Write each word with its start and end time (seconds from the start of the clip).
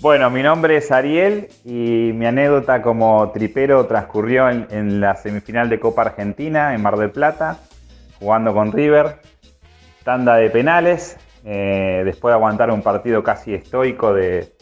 Bueno, 0.00 0.30
mi 0.30 0.44
nombre 0.44 0.76
es 0.76 0.92
Ariel 0.92 1.48
y 1.64 2.12
mi 2.14 2.24
anécdota 2.24 2.82
como 2.82 3.32
tripero 3.32 3.86
transcurrió 3.86 4.48
en, 4.48 5.00
la 5.00 5.16
semifinal 5.16 5.68
de 5.68 5.80
Copa 5.80 6.02
Argentina 6.02 6.72
en 6.72 6.82
Mar 6.82 6.96
del 6.96 7.10
Plata, 7.10 7.58
jugando 8.20 8.54
con 8.54 8.70
River, 8.70 9.16
tanda 10.04 10.36
de 10.36 10.50
penales, 10.50 11.16
eh, 11.44 12.02
después 12.04 12.30
de 12.30 12.36
aguantar 12.36 12.70
un 12.70 12.80
partido 12.80 13.24
casi 13.24 13.54
estoico 13.54 14.14
de, 14.14 14.52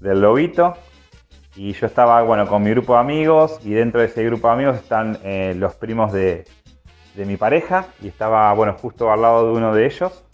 del 0.00 0.22
Lobito. 0.22 0.78
Y 1.56 1.74
yo 1.74 1.86
estaba 1.86 2.22
bueno, 2.22 2.46
con 2.46 2.62
mi 2.62 2.70
grupo 2.70 2.94
de 2.94 3.00
amigos 3.00 3.60
y 3.66 3.72
dentro 3.72 4.00
de 4.00 4.06
ese 4.06 4.24
grupo 4.24 4.48
de 4.48 4.54
amigos 4.54 4.76
están 4.76 5.18
eh, 5.24 5.54
los 5.58 5.74
primos 5.74 6.10
de, 6.10 6.46
de 7.14 7.26
mi 7.26 7.36
pareja 7.36 7.84
y 8.00 8.08
estaba 8.08 8.50
bueno, 8.54 8.72
justo 8.72 9.12
al 9.12 9.20
lado 9.20 9.52
de 9.52 9.58
uno 9.58 9.74
de 9.74 9.84
ellos. 9.84 10.25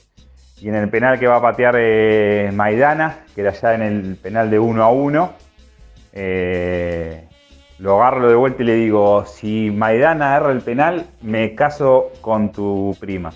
Y 0.63 0.69
en 0.69 0.77
el 0.77 0.89
penal 0.91 1.19
que 1.19 1.27
va 1.27 1.39
a 1.39 1.43
patear 1.43 1.75
eh, 1.77 2.53
Maidana, 2.55 3.25
que 3.35 3.41
era 3.41 3.51
ya 3.51 3.75
en 3.75 3.83
el 3.83 4.15
penal 4.15 4.49
de 4.49 4.61
1 4.61 4.81
a 4.81 4.93
1, 4.93 5.33
eh, 6.13 7.27
lo 7.81 8.01
agarro 8.01 8.29
de 8.29 8.37
vuelta 8.37 8.63
y 8.63 8.67
le 8.67 8.75
digo, 8.77 9.25
si 9.27 9.73
Maidana 9.73 10.37
agarra 10.37 10.53
el 10.53 10.61
penal, 10.61 11.07
me 11.21 11.57
caso 11.57 12.13
con 12.21 12.53
tu 12.53 12.97
prima. 13.01 13.33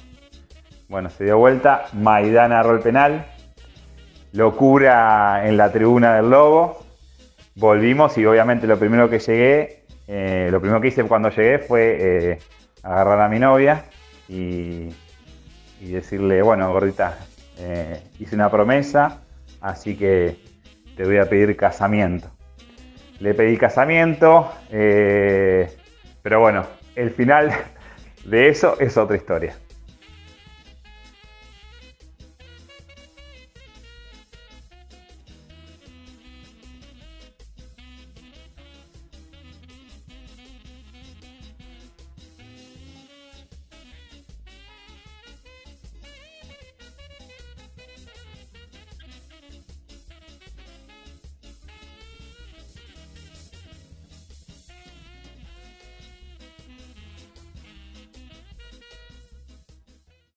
Bueno, 0.89 1.11
se 1.11 1.25
dio 1.25 1.37
vuelta, 1.37 1.87
Maidana 1.95 2.61
agarró 2.61 2.77
el 2.77 2.83
penal, 2.83 3.27
locura 4.31 5.48
en 5.48 5.56
la 5.56 5.73
tribuna 5.73 6.15
del 6.15 6.31
Lobo, 6.31 6.79
volvimos 7.56 8.17
y 8.19 8.25
obviamente 8.25 8.69
lo 8.69 8.79
primero 8.79 9.11
que 9.11 9.19
llegué, 9.19 9.83
eh, 10.06 10.47
lo 10.53 10.61
primero 10.61 10.81
que 10.81 10.89
hice 10.89 11.03
cuando 11.03 11.31
llegué 11.31 11.59
fue 11.59 12.39
agarrar 12.84 13.20
a 13.20 13.29
mi 13.29 13.41
novia 13.41 13.83
y, 15.80 15.93
decirle, 15.93 16.43
bueno, 16.43 16.73
gordita, 16.73 17.19
eh, 17.59 18.03
hice 18.19 18.34
una 18.34 18.51
promesa, 18.51 19.23
así 19.61 19.97
que 19.97 20.37
te 20.97 21.05
voy 21.05 21.19
a 21.19 21.29
pedir 21.29 21.57
casamiento. 21.57 22.30
Le 23.21 23.34
pedí 23.34 23.57
casamiento, 23.57 24.53
eh, 24.70 25.70
pero 26.23 26.41
bueno, 26.41 26.67
el 26.95 27.11
final 27.11 27.50
de 28.25 28.48
eso 28.48 28.78
es 28.81 28.97
otra 28.97 29.17
historia. 29.17 29.56